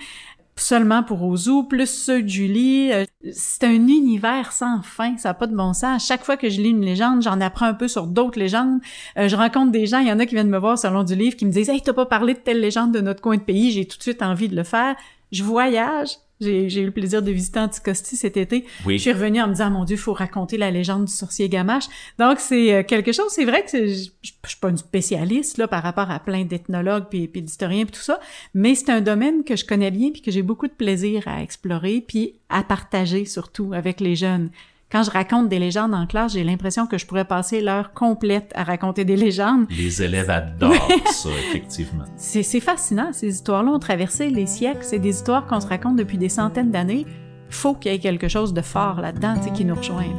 seulement 0.62 1.02
pour 1.02 1.22
Ozu, 1.22 1.64
plus 1.68 1.88
ceux 1.88 2.22
de 2.22 2.28
Julie. 2.28 2.92
Euh, 2.92 3.04
c'est 3.32 3.64
un 3.64 3.86
univers 3.86 4.52
sans 4.52 4.82
fin, 4.82 5.16
ça 5.18 5.30
n'a 5.30 5.34
pas 5.34 5.46
de 5.46 5.54
bon 5.54 5.72
sens. 5.72 5.84
À 5.84 5.98
chaque 5.98 6.24
fois 6.24 6.36
que 6.36 6.48
je 6.48 6.60
lis 6.60 6.70
une 6.70 6.84
légende, 6.84 7.22
j'en 7.22 7.40
apprends 7.40 7.66
un 7.66 7.74
peu 7.74 7.88
sur 7.88 8.06
d'autres 8.06 8.38
légendes. 8.38 8.80
Euh, 9.18 9.28
je 9.28 9.36
rencontre 9.36 9.72
des 9.72 9.86
gens, 9.86 9.98
il 9.98 10.08
y 10.08 10.12
en 10.12 10.18
a 10.18 10.26
qui 10.26 10.34
viennent 10.34 10.48
me 10.48 10.58
voir 10.58 10.78
selon 10.78 11.04
du 11.04 11.14
livre, 11.14 11.36
qui 11.36 11.46
me 11.46 11.52
disent 11.52 11.68
«Hey, 11.70 11.82
t'as 11.82 11.92
pas 11.92 12.06
parlé 12.06 12.34
de 12.34 12.38
telle 12.38 12.60
légende 12.60 12.92
de 12.92 13.00
notre 13.00 13.20
coin 13.20 13.36
de 13.36 13.42
pays, 13.42 13.70
j'ai 13.70 13.86
tout 13.86 13.98
de 13.98 14.02
suite 14.02 14.22
envie 14.22 14.48
de 14.48 14.56
le 14.56 14.64
faire.» 14.64 14.96
Je 15.32 15.44
voyage, 15.44 16.16
j'ai 16.40 16.80
eu 16.80 16.86
le 16.86 16.90
plaisir 16.90 17.22
de 17.22 17.30
visiter 17.30 17.60
Anticosti 17.60 18.16
cet 18.16 18.36
été. 18.36 18.64
Oui. 18.86 18.98
Je 18.98 19.02
suis 19.02 19.12
revenue 19.12 19.40
en 19.40 19.48
me 19.48 19.52
disant, 19.52 19.70
mon 19.70 19.84
Dieu, 19.84 19.96
il 19.96 20.00
faut 20.00 20.12
raconter 20.12 20.56
la 20.56 20.70
légende 20.70 21.04
du 21.04 21.12
sorcier 21.12 21.48
Gamache. 21.48 21.84
Donc, 22.18 22.40
c'est 22.40 22.74
euh, 22.74 22.82
quelque 22.82 23.12
chose, 23.12 23.30
c'est 23.30 23.44
vrai 23.44 23.64
que 23.64 23.86
je, 23.86 24.10
je, 24.22 24.30
suis 24.46 24.58
pas 24.60 24.70
une 24.70 24.78
spécialiste 24.78 25.58
là 25.58 25.68
par 25.68 25.82
rapport 25.82 26.10
à 26.10 26.18
plein 26.18 26.44
d'ethnologues 26.44 27.06
puis, 27.10 27.28
puis 27.28 27.42
d'historiens 27.42 27.84
puis 27.84 27.92
tout 27.92 28.02
ça, 28.02 28.20
mais 28.54 28.74
c'est 28.74 28.90
un 28.90 29.00
domaine 29.00 29.44
que 29.44 29.56
je 29.56 29.64
connais 29.64 29.90
bien 29.90 30.10
puis 30.10 30.22
que 30.22 30.30
j'ai 30.30 30.42
beaucoup 30.42 30.66
de 30.66 30.72
plaisir 30.72 31.26
à 31.26 31.42
explorer 31.42 32.04
puis 32.06 32.34
à 32.48 32.62
partager 32.62 33.24
surtout 33.24 33.72
avec 33.74 34.00
les 34.00 34.16
jeunes. 34.16 34.50
Quand 34.90 35.04
je 35.04 35.10
raconte 35.10 35.48
des 35.48 35.60
légendes 35.60 35.94
en 35.94 36.04
classe, 36.04 36.32
j'ai 36.32 36.42
l'impression 36.42 36.88
que 36.88 36.98
je 36.98 37.06
pourrais 37.06 37.24
passer 37.24 37.60
l'heure 37.60 37.92
complète 37.92 38.50
à 38.56 38.64
raconter 38.64 39.04
des 39.04 39.16
légendes. 39.16 39.66
Les 39.70 40.02
élèves 40.02 40.30
adorent 40.30 40.74
ça, 41.12 41.28
effectivement. 41.48 42.04
C'est 42.16 42.42
fascinant, 42.58 43.12
ces 43.12 43.28
histoires-là 43.28 43.70
ont 43.70 43.78
traversé 43.78 44.30
les 44.30 44.46
siècles. 44.46 44.82
C'est 44.82 44.98
des 44.98 45.10
histoires 45.10 45.46
qu'on 45.46 45.60
se 45.60 45.68
raconte 45.68 45.94
depuis 45.94 46.18
des 46.18 46.28
centaines 46.28 46.72
d'années. 46.72 47.06
Faut 47.50 47.74
qu'il 47.74 47.92
y 47.92 47.94
ait 47.94 48.00
quelque 48.00 48.26
chose 48.26 48.52
de 48.52 48.62
fort 48.62 49.00
là-dedans, 49.00 49.34
qui 49.54 49.64
nous 49.64 49.76
rejoigne. 49.76 50.16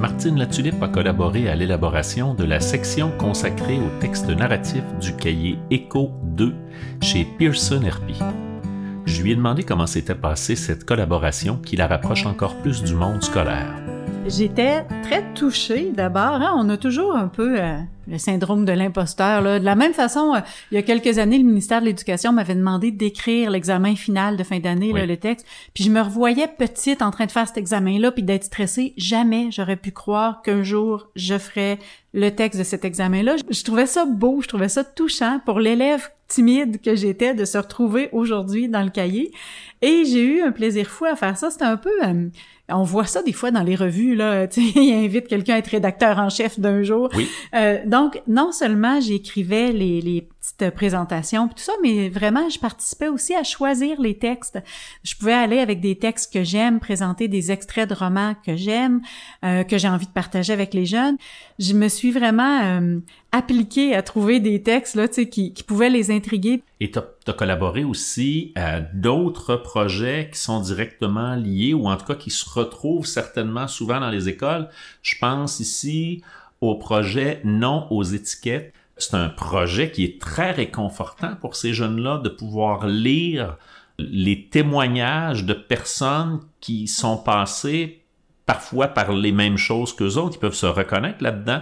Martine 0.00 0.36
Latulippe 0.36 0.82
a 0.82 0.88
collaboré 0.88 1.48
à 1.48 1.54
l'élaboration 1.54 2.34
de 2.34 2.44
la 2.44 2.58
section 2.58 3.12
consacrée 3.18 3.78
au 3.78 4.00
texte 4.00 4.28
narratif 4.28 4.82
du 5.00 5.14
cahier 5.14 5.58
Écho 5.70 6.10
2 6.24 6.54
chez 7.00 7.24
Pearson 7.38 7.80
RP. 7.80 8.20
Je 9.08 9.22
lui 9.22 9.32
ai 9.32 9.36
demandé 9.36 9.62
comment 9.62 9.86
s'était 9.86 10.14
passée 10.14 10.54
cette 10.54 10.84
collaboration 10.84 11.56
qui 11.56 11.76
la 11.76 11.86
rapproche 11.86 12.26
encore 12.26 12.54
plus 12.56 12.82
du 12.82 12.94
monde 12.94 13.22
scolaire. 13.22 13.74
J'étais 14.26 14.84
très 15.02 15.24
touchée 15.32 15.92
d'abord. 15.96 16.34
Hein. 16.34 16.54
On 16.58 16.68
a 16.68 16.76
toujours 16.76 17.16
un 17.16 17.28
peu 17.28 17.58
euh, 17.58 17.78
le 18.08 18.18
syndrome 18.18 18.64
de 18.64 18.72
l'imposteur. 18.72 19.42
De 19.42 19.64
la 19.64 19.74
même 19.74 19.92
façon, 19.92 20.34
euh, 20.34 20.40
il 20.70 20.76
y 20.76 20.78
a 20.78 20.82
quelques 20.82 21.18
années, 21.18 21.38
le 21.38 21.44
ministère 21.44 21.80
de 21.80 21.86
l'Éducation 21.86 22.32
m'avait 22.32 22.54
demandé 22.54 22.90
d'écrire 22.90 23.50
l'examen 23.50 23.94
final 23.94 24.36
de 24.36 24.44
fin 24.44 24.58
d'année, 24.58 24.92
le 24.92 25.16
texte. 25.16 25.46
Puis 25.74 25.84
je 25.84 25.90
me 25.90 26.00
revoyais 26.00 26.48
petite 26.48 27.02
en 27.02 27.10
train 27.10 27.26
de 27.26 27.32
faire 27.32 27.46
cet 27.46 27.58
examen-là, 27.58 28.12
puis 28.12 28.22
d'être 28.22 28.44
stressée. 28.44 28.94
Jamais 28.96 29.50
j'aurais 29.50 29.76
pu 29.76 29.92
croire 29.92 30.42
qu'un 30.42 30.62
jour 30.62 31.08
je 31.16 31.38
ferais 31.38 31.78
le 32.14 32.30
texte 32.30 32.58
de 32.58 32.64
cet 32.64 32.84
examen-là. 32.84 33.36
Je 33.50 33.62
trouvais 33.62 33.86
ça 33.86 34.06
beau, 34.06 34.40
je 34.42 34.48
trouvais 34.48 34.68
ça 34.68 34.84
touchant 34.84 35.40
pour 35.44 35.60
l'élève 35.60 36.08
timide 36.28 36.80
que 36.80 36.94
j'étais 36.94 37.34
de 37.34 37.44
se 37.44 37.58
retrouver 37.58 38.10
aujourd'hui 38.12 38.68
dans 38.68 38.82
le 38.82 38.90
cahier. 38.90 39.32
Et 39.80 40.04
j'ai 40.04 40.24
eu 40.24 40.42
un 40.42 40.52
plaisir 40.52 40.86
fou 40.86 41.06
à 41.06 41.16
faire 41.16 41.36
ça. 41.36 41.50
C'était 41.50 41.64
un 41.64 41.76
peu... 41.76 41.90
Euh, 42.04 42.28
on 42.70 42.82
voit 42.82 43.06
ça 43.06 43.22
des 43.22 43.32
fois 43.32 43.50
dans 43.50 43.62
les 43.62 43.76
revues, 43.76 44.14
là. 44.14 44.46
Tu 44.48 44.60
sais, 44.60 44.80
il 44.80 45.04
invite 45.04 45.26
quelqu'un 45.26 45.54
à 45.54 45.58
être 45.58 45.68
rédacteur 45.68 46.18
en 46.18 46.28
chef 46.28 46.60
d'un 46.60 46.82
jour. 46.82 47.08
Oui. 47.16 47.26
Euh, 47.54 47.78
donc, 47.86 47.97
Donc, 47.98 48.22
non 48.28 48.52
seulement 48.52 49.00
j'écrivais 49.00 49.72
les, 49.72 50.28
petites 50.40 50.72
présentations, 50.72 51.48
tout 51.48 51.58
ça, 51.58 51.72
mais 51.82 52.08
vraiment, 52.08 52.48
je 52.48 52.60
participais 52.60 53.08
aussi 53.08 53.34
à 53.34 53.42
choisir 53.42 54.00
les 54.00 54.16
textes. 54.16 54.60
Je 55.02 55.16
pouvais 55.16 55.32
aller 55.32 55.58
avec 55.58 55.80
des 55.80 55.96
textes 55.96 56.32
que 56.32 56.44
j'aime, 56.44 56.78
présenter 56.78 57.26
des 57.26 57.50
extraits 57.50 57.88
de 57.88 57.94
romans 57.94 58.36
que 58.46 58.54
j'aime, 58.54 59.00
euh, 59.44 59.64
que 59.64 59.78
j'ai 59.78 59.88
envie 59.88 60.06
de 60.06 60.12
partager 60.12 60.52
avec 60.52 60.74
les 60.74 60.86
jeunes. 60.86 61.16
Je 61.58 61.74
me 61.74 61.88
suis 61.88 62.12
vraiment 62.12 62.60
euh, 62.62 63.00
appliquée 63.32 63.96
à 63.96 64.02
trouver 64.02 64.38
des 64.38 64.62
textes 64.62 64.94
là, 64.94 65.08
qui 65.08 65.64
pouvaient 65.66 65.90
les 65.90 66.12
intriguer. 66.12 66.62
Et 66.78 66.92
tu 66.92 67.00
as, 67.00 67.32
collaboré 67.32 67.82
aussi 67.82 68.52
à 68.54 68.80
d'autres 68.80 69.56
projets 69.56 70.30
qui 70.32 70.38
sont 70.38 70.60
directement 70.60 71.34
liés, 71.34 71.74
ou 71.74 71.88
en 71.88 71.96
tout 71.96 72.06
cas 72.06 72.14
qui 72.14 72.30
se 72.30 72.48
retrouvent 72.48 73.06
certainement 73.06 73.66
souvent 73.66 73.98
dans 73.98 74.10
les 74.10 74.28
écoles. 74.28 74.68
Je 75.02 75.16
pense 75.18 75.58
ici 75.58 76.22
au 76.60 76.76
projet 76.76 77.40
Non 77.44 77.86
aux 77.90 78.02
étiquettes. 78.02 78.72
C'est 78.96 79.14
un 79.14 79.28
projet 79.28 79.90
qui 79.90 80.04
est 80.04 80.20
très 80.20 80.50
réconfortant 80.50 81.36
pour 81.40 81.54
ces 81.54 81.72
jeunes-là 81.72 82.18
de 82.18 82.28
pouvoir 82.28 82.86
lire 82.86 83.56
les 83.98 84.48
témoignages 84.48 85.44
de 85.44 85.54
personnes 85.54 86.40
qui 86.60 86.88
sont 86.88 87.16
passées 87.16 88.02
parfois 88.46 88.88
par 88.88 89.12
les 89.12 89.32
mêmes 89.32 89.58
choses 89.58 89.94
qu'eux 89.94 90.16
autres, 90.16 90.36
ils 90.36 90.40
peuvent 90.40 90.54
se 90.54 90.66
reconnaître 90.66 91.22
là-dedans. 91.22 91.60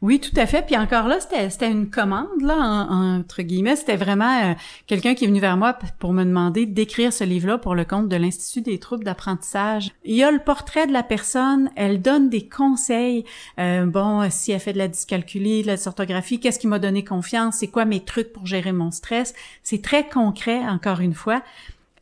Oui, 0.00 0.20
tout 0.20 0.34
à 0.36 0.46
fait. 0.46 0.62
Puis 0.62 0.76
encore 0.76 1.08
là, 1.08 1.18
c'était 1.20 1.70
une 1.70 1.90
commande, 1.90 2.40
là, 2.40 2.86
entre 2.88 3.42
guillemets. 3.42 3.74
C'était 3.74 3.96
vraiment 3.96 4.50
euh, 4.50 4.54
quelqu'un 4.86 5.14
qui 5.14 5.24
est 5.24 5.26
venu 5.26 5.40
vers 5.40 5.56
moi 5.56 5.76
pour 5.98 6.12
me 6.12 6.24
demander 6.24 6.66
d'écrire 6.66 7.12
ce 7.12 7.24
livre-là 7.24 7.58
pour 7.58 7.74
le 7.74 7.84
compte 7.84 8.08
de 8.08 8.16
l'Institut 8.16 8.60
des 8.60 8.78
troubles 8.78 9.04
d'apprentissage. 9.04 9.90
Il 10.04 10.14
y 10.14 10.22
a 10.22 10.30
le 10.30 10.38
portrait 10.38 10.86
de 10.86 10.92
la 10.92 11.02
personne, 11.02 11.70
elle 11.74 12.00
donne 12.00 12.30
des 12.30 12.48
conseils. 12.48 13.24
Euh, 13.58 13.86
bon, 13.86 14.28
si 14.30 14.52
elle 14.52 14.60
fait 14.60 14.72
de 14.72 14.78
la 14.78 14.88
dyscalculie, 14.88 15.62
de 15.62 15.66
la 15.66 15.76
dysorthographie, 15.76 16.38
qu'est-ce 16.38 16.60
qui 16.60 16.68
m'a 16.68 16.78
donné 16.78 17.02
confiance? 17.04 17.56
C'est 17.58 17.68
quoi 17.68 17.84
mes 17.84 18.00
trucs 18.00 18.32
pour 18.32 18.46
gérer 18.46 18.72
mon 18.72 18.92
stress? 18.92 19.34
C'est 19.64 19.82
très 19.82 20.08
concret, 20.08 20.60
encore 20.60 21.00
une 21.00 21.14
fois. 21.14 21.42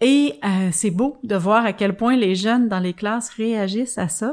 Et 0.01 0.39
euh, 0.45 0.69
c'est 0.73 0.91
beau 0.91 1.19
de 1.23 1.37
voir 1.37 1.65
à 1.65 1.73
quel 1.73 1.97
point 1.97 2.17
les 2.17 2.35
jeunes 2.35 2.69
dans 2.69 2.79
les 2.79 2.93
classes 2.93 3.31
réagissent 3.31 3.99
à 3.99 4.09
ça. 4.09 4.33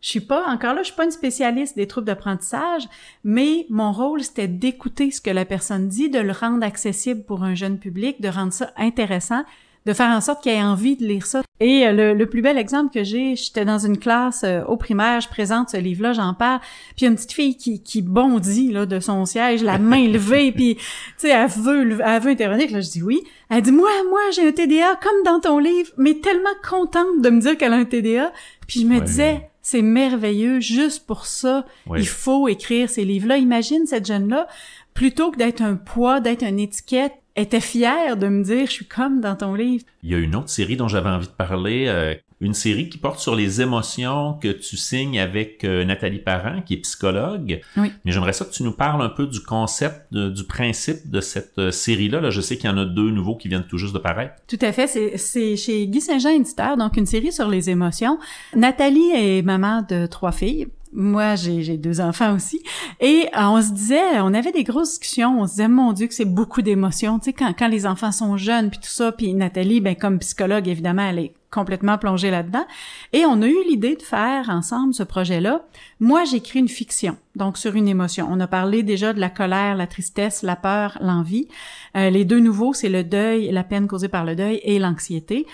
Je 0.00 0.08
suis 0.08 0.20
pas 0.20 0.46
encore 0.46 0.74
là, 0.74 0.82
je 0.82 0.86
suis 0.86 0.96
pas 0.96 1.04
une 1.04 1.10
spécialiste 1.10 1.76
des 1.76 1.86
troubles 1.86 2.06
d'apprentissage, 2.06 2.84
mais 3.24 3.66
mon 3.70 3.92
rôle 3.92 4.22
c'était 4.22 4.48
d'écouter 4.48 5.10
ce 5.10 5.20
que 5.20 5.30
la 5.30 5.44
personne 5.44 5.88
dit, 5.88 6.10
de 6.10 6.20
le 6.20 6.32
rendre 6.32 6.64
accessible 6.64 7.24
pour 7.24 7.42
un 7.42 7.54
jeune 7.54 7.78
public, 7.78 8.20
de 8.20 8.28
rendre 8.28 8.52
ça 8.52 8.72
intéressant, 8.76 9.42
de 9.86 9.92
faire 9.92 10.10
en 10.10 10.20
sorte 10.20 10.42
qu'il 10.42 10.52
ait 10.52 10.62
envie 10.62 10.96
de 10.96 11.04
lire 11.04 11.26
ça. 11.26 11.42
Et 11.58 11.86
euh, 11.86 12.14
le, 12.14 12.26
plus 12.26 12.42
bel 12.42 12.58
exemple 12.58 12.92
que 12.92 13.04
j'ai, 13.04 13.36
j'étais 13.36 13.64
dans 13.64 13.78
une 13.78 13.98
classe 13.98 14.44
euh, 14.44 14.62
au 14.64 14.76
primaire, 14.76 15.20
je 15.20 15.28
présente 15.28 15.70
ce 15.70 15.76
livre-là, 15.76 16.12
j'en 16.12 16.34
parle, 16.34 16.60
puis 16.96 17.06
une 17.06 17.14
petite 17.14 17.32
fille 17.32 17.56
qui, 17.56 17.82
qui 17.82 18.02
bondit 18.02 18.72
là 18.72 18.86
de 18.86 19.00
son 19.00 19.24
siège, 19.26 19.62
la 19.62 19.78
main 19.78 20.08
levée, 20.12 20.52
puis 20.52 20.76
tu 20.76 20.82
sais, 21.18 21.28
elle 21.30 21.48
veut, 21.48 21.98
elle 22.02 22.22
veut 22.22 22.30
intervenir. 22.30 22.70
Là, 22.70 22.80
je 22.80 22.90
dis 22.90 23.02
oui. 23.02 23.22
Elle 23.50 23.62
dit 23.62 23.72
moi, 23.72 23.90
moi, 24.08 24.20
j'ai 24.34 24.48
un 24.48 24.52
TDA 24.52 24.96
comme 25.02 25.22
dans 25.24 25.40
ton 25.40 25.58
livre, 25.58 25.90
mais 25.96 26.14
tellement 26.14 26.48
contente 26.68 27.20
de 27.20 27.30
me 27.30 27.40
dire 27.40 27.56
qu'elle 27.56 27.72
a 27.72 27.76
un 27.76 27.84
TDA. 27.84 28.32
Puis 28.66 28.80
je 28.80 28.86
me 28.86 29.00
disais, 29.00 29.50
c'est 29.62 29.82
merveilleux, 29.82 30.60
juste 30.60 31.06
pour 31.06 31.26
ça, 31.26 31.64
il 31.96 32.08
faut 32.08 32.48
écrire 32.48 32.88
ces 32.88 33.04
livres-là. 33.04 33.36
Imagine 33.36 33.86
cette 33.86 34.06
jeune-là, 34.06 34.46
plutôt 34.94 35.30
que 35.30 35.36
d'être 35.36 35.60
un 35.60 35.74
poids, 35.74 36.20
d'être 36.20 36.42
une 36.42 36.58
étiquette, 36.58 37.12
était 37.40 37.60
fière 37.60 38.16
de 38.16 38.28
me 38.28 38.42
dire 38.42 38.66
je 38.66 38.72
suis 38.72 38.86
comme 38.86 39.20
dans 39.20 39.36
ton 39.36 39.54
livre. 39.54 39.84
Il 40.02 40.10
y 40.10 40.14
a 40.14 40.18
une 40.18 40.34
autre 40.36 40.48
série 40.48 40.76
dont 40.76 40.88
j'avais 40.88 41.08
envie 41.08 41.26
de 41.26 41.32
parler, 41.32 41.86
euh, 41.88 42.14
une 42.40 42.54
série 42.54 42.88
qui 42.88 42.98
porte 42.98 43.18
sur 43.20 43.34
les 43.34 43.60
émotions 43.60 44.34
que 44.34 44.48
tu 44.48 44.76
signes 44.76 45.20
avec 45.20 45.64
euh, 45.64 45.84
Nathalie 45.84 46.20
Parent, 46.20 46.62
qui 46.62 46.74
est 46.74 46.78
psychologue. 46.78 47.60
Oui. 47.76 47.92
Mais 48.04 48.12
j'aimerais 48.12 48.32
ça 48.32 48.44
que 48.44 48.52
tu 48.52 48.62
nous 48.62 48.72
parles 48.72 49.02
un 49.02 49.10
peu 49.10 49.26
du 49.26 49.40
concept, 49.40 50.12
du 50.12 50.44
principe 50.44 51.10
de 51.10 51.20
cette 51.20 51.58
euh, 51.58 51.70
série-là. 51.70 52.20
Là, 52.20 52.30
je 52.30 52.40
sais 52.40 52.56
qu'il 52.56 52.70
y 52.70 52.72
en 52.72 52.78
a 52.78 52.84
deux 52.84 53.10
nouveaux 53.10 53.36
qui 53.36 53.48
viennent 53.48 53.66
tout 53.66 53.78
juste 53.78 53.92
de 53.94 53.98
paraître. 53.98 54.34
Tout 54.48 54.58
à 54.62 54.72
fait. 54.72 54.86
C'est 55.18 55.56
chez 55.56 55.86
Guy 55.86 56.00
Saint-Jean 56.00 56.30
Éditeur, 56.30 56.76
donc 56.76 56.96
une 56.96 57.06
série 57.06 57.32
sur 57.32 57.48
les 57.48 57.68
émotions. 57.68 58.18
Nathalie 58.54 59.10
est 59.14 59.42
maman 59.42 59.82
de 59.82 60.06
trois 60.06 60.32
filles. 60.32 60.68
Moi, 60.92 61.36
j'ai 61.36 61.76
deux 61.76 62.00
enfants 62.00 62.34
aussi. 62.34 62.62
Et 63.00 63.28
euh, 63.36 63.42
on 63.42 63.62
se 63.62 63.70
disait, 63.70 64.20
on 64.20 64.34
avait 64.34 64.50
des 64.50 64.64
grosses 64.64 64.90
discussions. 64.90 65.40
On 65.40 65.46
se 65.46 65.52
disait, 65.52 65.68
mon 65.68 65.92
Dieu, 65.92 66.08
que 66.08 66.14
c'est 66.14 66.24
beaucoup 66.24 66.62
d'émotions. 66.62 67.18
Tu 67.18 67.26
sais, 67.26 67.32
quand, 67.32 67.54
quand 67.56 67.68
les 67.68 67.86
enfants 67.86 68.10
sont 68.10 68.36
jeunes, 68.36 68.70
puis 68.70 68.80
tout 68.80 68.88
ça. 68.88 69.12
Puis 69.12 69.32
Nathalie, 69.34 69.80
ben 69.80 69.94
comme 69.94 70.18
psychologue, 70.18 70.66
évidemment, 70.66 71.08
elle 71.08 71.20
est 71.20 71.32
complètement 71.50 71.98
plongée 71.98 72.30
là-dedans. 72.30 72.64
Et 73.12 73.24
on 73.24 73.42
a 73.42 73.46
eu 73.46 73.56
l'idée 73.68 73.96
de 73.96 74.02
faire 74.02 74.48
ensemble 74.48 74.94
ce 74.94 75.02
projet-là. 75.02 75.62
Moi, 76.00 76.24
j'écris 76.24 76.58
une 76.58 76.68
fiction, 76.68 77.16
donc 77.36 77.56
sur 77.56 77.74
une 77.74 77.88
émotion. 77.88 78.26
On 78.30 78.40
a 78.40 78.46
parlé 78.46 78.82
déjà 78.82 79.12
de 79.12 79.20
la 79.20 79.30
colère, 79.30 79.76
la 79.76 79.86
tristesse, 79.86 80.42
la 80.42 80.56
peur, 80.56 80.98
l'envie. 81.00 81.48
Euh, 81.96 82.10
les 82.10 82.24
deux 82.24 82.40
nouveaux, 82.40 82.72
c'est 82.72 82.88
le 82.88 83.04
deuil, 83.04 83.50
la 83.50 83.64
peine 83.64 83.86
causée 83.86 84.08
par 84.08 84.24
le 84.24 84.34
deuil 84.34 84.60
et 84.64 84.78
l'anxiété. 84.78 85.46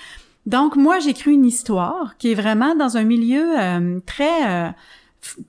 Donc 0.45 0.77
moi, 0.77 0.99
j'écris 1.01 1.33
une 1.33 1.47
histoire 1.47 2.17
qui 2.19 2.31
est 2.31 2.35
vraiment 2.35 2.75
dans 2.77 2.97
un 2.97 3.05
milieu 3.05 3.59
euh, 3.59 4.01
très 4.07 4.75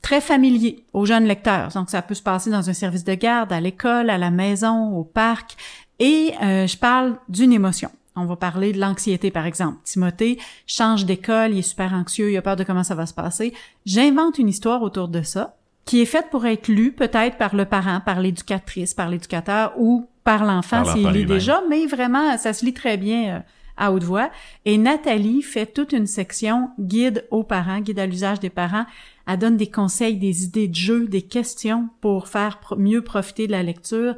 très 0.02 0.22
familier 0.22 0.84
aux 0.94 1.06
jeunes 1.06 1.26
lecteurs. 1.26 1.70
Donc, 1.70 1.90
ça 1.90 2.02
peut 2.02 2.16
se 2.16 2.24
passer 2.24 2.50
dans 2.50 2.70
un 2.70 2.74
service 2.74 3.04
de 3.04 3.14
garde, 3.14 3.52
à 3.52 3.60
l'école, 3.60 4.10
à 4.10 4.18
la 4.18 4.32
maison, 4.32 4.96
au 4.96 5.04
parc. 5.04 5.56
Et 6.00 6.34
euh, 6.42 6.68
je 6.68 6.78
parle 6.78 7.18
d'une 7.30 7.54
émotion. 7.54 7.90
On 8.16 8.26
va 8.26 8.36
parler 8.36 8.74
de 8.74 8.80
l'anxiété, 8.80 9.30
par 9.30 9.46
exemple. 9.46 9.78
Timothée 9.84 10.40
change 10.66 11.06
d'école, 11.06 11.52
il 11.52 11.60
est 11.60 11.62
super 11.62 11.94
anxieux, 11.94 12.32
il 12.32 12.38
a 12.38 12.42
peur 12.42 12.56
de 12.56 12.64
comment 12.64 12.84
ça 12.84 12.96
va 12.96 13.06
se 13.06 13.14
passer. 13.14 13.54
J'invente 13.86 14.40
une 14.40 14.50
histoire 14.50 14.82
autour 14.82 15.08
de 15.08 15.22
ça, 15.22 15.56
qui 15.86 16.02
est 16.02 16.06
faite 16.06 16.28
pour 16.32 16.46
être 16.46 16.68
lue 16.68 16.92
peut-être 16.92 17.38
par 17.38 17.56
le 17.56 17.66
parent, 17.66 18.02
par 18.02 18.20
l'éducatrice, 18.20 18.94
par 18.94 19.10
l'éducateur 19.10 19.74
ou 19.78 20.08
par 20.24 20.44
l'enfant 20.44 20.84
s'il 20.84 21.08
lit 21.10 21.26
déjà, 21.26 21.62
mais 21.70 21.86
vraiment, 21.86 22.38
ça 22.38 22.54
se 22.54 22.66
lit 22.66 22.74
très 22.74 22.98
bien 22.98 23.36
euh, 23.36 23.40
à 23.78 23.92
haute 23.94 24.04
voix. 24.04 24.30
Et 24.66 24.78
Nathalie 24.78 25.42
fait 25.42 25.68
toute 25.68 25.94
une 25.94 26.08
section 26.08 26.72
guide 26.80 27.26
aux 27.32 27.44
parents, 27.44 27.80
guide 27.80 28.00
à 28.00 28.06
l'usage 28.06 28.40
des 28.40 28.50
parents, 28.50 28.86
elle 29.28 29.40
donne 29.40 29.58
des 29.58 29.70
conseils, 29.70 30.16
des 30.18 30.44
idées 30.44 30.68
de 30.68 30.76
jeu, 30.76 31.08
des 31.08 31.22
questions 31.22 31.90
pour 32.02 32.28
faire 32.28 32.60
mieux 32.78 33.02
profiter 33.02 33.48
de 33.48 33.52
la 33.52 33.64
lecture. 33.64 34.16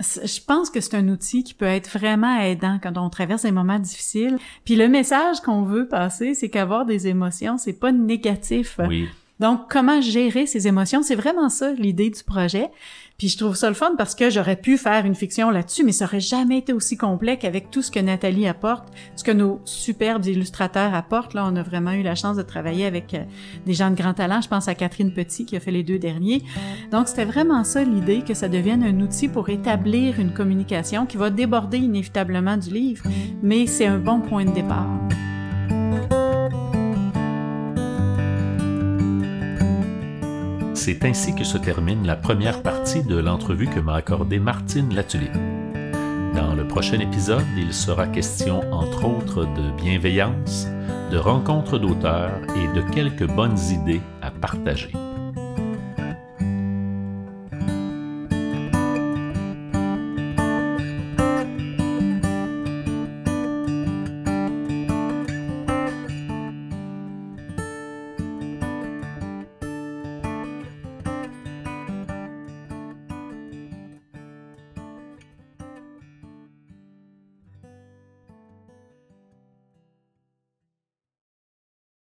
Je 0.00 0.40
pense 0.44 0.70
que 0.70 0.80
c'est 0.80 0.96
un 0.96 1.08
outil 1.08 1.44
qui 1.44 1.54
peut 1.54 1.64
être 1.64 1.88
vraiment 1.88 2.40
aidant 2.40 2.78
quand 2.82 2.96
on 2.98 3.10
traverse 3.10 3.42
des 3.42 3.52
moments 3.52 3.78
difficiles. 3.78 4.38
Puis 4.64 4.76
le 4.76 4.88
message 4.88 5.40
qu'on 5.40 5.62
veut 5.62 5.86
passer, 5.86 6.34
c'est 6.34 6.48
qu'avoir 6.48 6.84
des 6.84 7.06
émotions, 7.06 7.58
c'est 7.58 7.78
pas 7.78 7.92
négatif. 7.92 8.80
Oui. 8.88 9.08
Donc, 9.40 9.70
comment 9.70 10.00
gérer 10.00 10.46
ces 10.46 10.68
émotions, 10.68 11.02
c'est 11.02 11.16
vraiment 11.16 11.48
ça 11.48 11.72
l'idée 11.72 12.10
du 12.10 12.22
projet. 12.22 12.70
Puis 13.18 13.28
je 13.28 13.38
trouve 13.38 13.54
ça 13.54 13.68
le 13.68 13.74
fun 13.74 13.94
parce 13.96 14.14
que 14.14 14.28
j'aurais 14.28 14.56
pu 14.56 14.76
faire 14.76 15.06
une 15.06 15.14
fiction 15.14 15.50
là-dessus, 15.50 15.84
mais 15.84 15.92
ça 15.92 16.04
aurait 16.06 16.20
jamais 16.20 16.58
été 16.58 16.72
aussi 16.72 16.96
complet 16.96 17.36
qu'avec 17.36 17.70
tout 17.70 17.80
ce 17.80 17.90
que 17.90 18.00
Nathalie 18.00 18.48
apporte, 18.48 18.88
ce 19.14 19.22
que 19.22 19.30
nos 19.30 19.60
superbes 19.64 20.26
illustrateurs 20.26 20.94
apportent. 20.94 21.34
Là, 21.34 21.46
on 21.50 21.54
a 21.56 21.62
vraiment 21.62 21.92
eu 21.92 22.02
la 22.02 22.16
chance 22.16 22.36
de 22.36 22.42
travailler 22.42 22.86
avec 22.86 23.14
euh, 23.14 23.22
des 23.66 23.74
gens 23.74 23.90
de 23.90 23.96
grand 23.96 24.14
talent. 24.14 24.40
Je 24.40 24.48
pense 24.48 24.66
à 24.66 24.74
Catherine 24.74 25.12
Petit 25.12 25.46
qui 25.46 25.56
a 25.56 25.60
fait 25.60 25.70
les 25.70 25.84
deux 25.84 25.98
derniers. 25.98 26.42
Donc, 26.90 27.08
c'était 27.08 27.24
vraiment 27.24 27.62
ça 27.62 27.84
l'idée, 27.84 28.22
que 28.22 28.34
ça 28.34 28.48
devienne 28.48 28.82
un 28.82 29.00
outil 29.00 29.28
pour 29.28 29.48
établir 29.48 30.18
une 30.18 30.32
communication 30.32 31.06
qui 31.06 31.16
va 31.16 31.30
déborder 31.30 31.78
inévitablement 31.78 32.56
du 32.56 32.70
livre, 32.70 33.04
mais 33.42 33.66
c'est 33.66 33.86
un 33.86 33.98
bon 33.98 34.20
point 34.20 34.44
de 34.44 34.52
départ. 34.52 34.88
C'est 40.86 41.06
ainsi 41.06 41.34
que 41.34 41.44
se 41.44 41.56
termine 41.56 42.06
la 42.06 42.14
première 42.14 42.60
partie 42.60 43.02
de 43.02 43.16
l'entrevue 43.16 43.68
que 43.68 43.80
m'a 43.80 43.94
accordée 43.94 44.38
Martine 44.38 44.94
Latulippe. 44.94 45.32
Dans 46.34 46.54
le 46.54 46.68
prochain 46.68 47.00
épisode, 47.00 47.46
il 47.56 47.72
sera 47.72 48.06
question 48.06 48.60
entre 48.70 49.06
autres 49.06 49.46
de 49.46 49.82
bienveillance, 49.82 50.68
de 51.10 51.16
rencontres 51.16 51.78
d'auteurs 51.78 52.38
et 52.54 52.76
de 52.76 52.82
quelques 52.92 53.26
bonnes 53.26 53.58
idées 53.70 54.02
à 54.20 54.30
partager. 54.30 54.92